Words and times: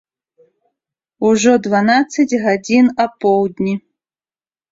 Ужо 1.27 1.53
дванаццаць 1.67 2.39
гадзін 2.45 2.85
апоўдні. 3.05 3.73